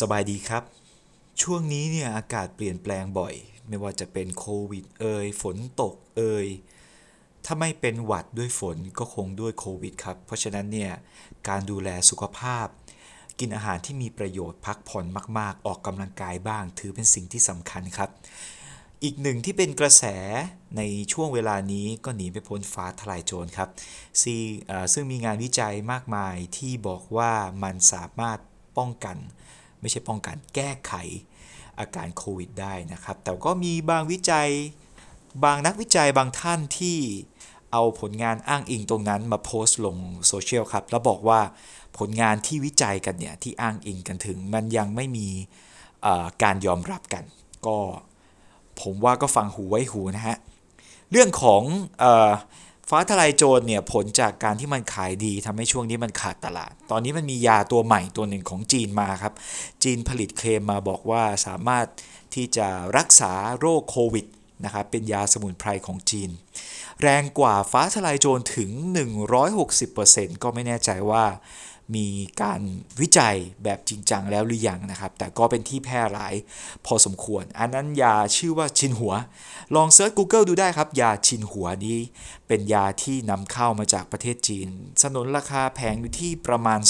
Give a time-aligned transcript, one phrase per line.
[0.00, 0.62] สบายดีครับ
[1.42, 3.34] ช่วงนี้เนี่ยอากาศเปลี่ยนแปลงบ่อย
[3.68, 6.46] ไม่ว่าจะเป็นโควิดเอ่ยฝนตกเอ่ย
[7.44, 10.92] ถ้าไม่เป็นหวัดด้วยฝนก็คงด้วยโควิดครับ เพราะฉะนั้นเนี่ย
[11.48, 12.66] การดูแลสุขภาพ
[13.38, 15.04] กินอาหารที่มีประโยชน์พักผ่อน
[15.38, 18.10] มาก ๆ ออกกำลังกายบ้าง ถือเป็นสิ่งที่สำคัญครับ
[19.04, 20.04] อีกหนึ่งที่เป็นกระแส
[20.76, 23.68] ในช่วงเวลานี้ก็หนีไม่พ้นฟ้าทลายโจรครับ
[24.20, 24.34] ซี
[24.92, 28.38] ซึ่งมีงานวิจัยมากมายที่บอกว่ามันสามารถ
[28.78, 29.16] ป้องกัน
[29.80, 30.92] ไม่ใช่ป้องกันแก้ไข
[31.78, 34.48] อาการโควิดได้นะครับ แต่ก็มีบางวิจัย
[35.44, 36.98] บางนักวิจัยบางท่านที่
[37.72, 39.96] เอาผลงานอ้างอิงตรงนั้นมาโพสต์ลง
[40.26, 41.40] โซเชียลครับ แล้วบอกว่า
[41.98, 45.28] ผลงานที่วิจัยกันเนี่ย ที่อ้างอิงกันถึง มันยังไม่มี
[46.42, 47.24] การยอมรับกัน
[47.66, 47.78] ก็
[48.80, 50.36] ผมว่าก็ฟังหูไว้หูนะฮะ
[51.10, 51.62] เรื่องของ
[52.02, 52.04] อ
[52.88, 59.34] ฟ้าทลายโจรเนี่ยผลจากการที่มันขายดีทำให้ช่วงนี้มันขาดตลาด ตอนนี้มันมียาตัวใหม่ตัวหนึ่งของจีนมาครับ
[59.84, 61.86] จีนผลิตเคลมมาบอกว่าสามารถ
[62.34, 64.26] ที่จะรักษาโรคโควิด
[64.64, 66.30] นะครับเป็นยาสมุนไพรของจีน
[67.02, 68.70] แรงกว่าฟ้าทลายโจรถึง
[69.56, 71.24] 160%ก็ไม่แน่ใจว่า
[71.96, 72.08] มี
[72.42, 72.60] การ
[73.00, 76.34] วิจัยแบบจริงจังแล้วหรือยังนะครับ แต่ก็เป็นที่แพร่หลาย
[76.86, 79.14] พอสมควร อันนั้นยาชื่อว่าชินหัว
[79.74, 81.98] ลองเซิร์ช Google ดูได้ครับ ยาชินหัวนี้
[82.46, 84.68] เป็นยาที่นำเข้ามาจากประเทศจีน
[85.02, 86.80] สนนราคาแพงอยู่ที่ประมาณ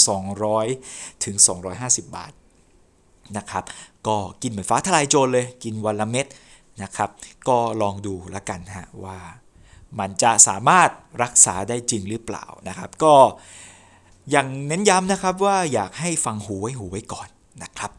[0.57, 1.35] 200 ถึง
[1.75, 2.31] 250 บาท
[3.37, 3.63] นะครับ
[4.07, 6.25] ก็กินเหมือนฟ้าทลายโจรเลย กินวันละเม็ด
[6.83, 7.09] นะครับ
[7.47, 9.19] ก็ลองดูละกันฮะว่า
[9.99, 10.89] มันจะสามารถ
[11.23, 13.13] รักษาได้จริงหรือเปล่านะครับ ก็
[14.31, 17.27] อย่างเน้นย้ำนะครับว่าอยากให้ฟังหูไว้หูไว้ก่อน
[17.63, 17.91] นะครับ